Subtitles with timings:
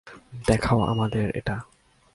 [0.47, 1.55] দেখাও আমাদের এটা।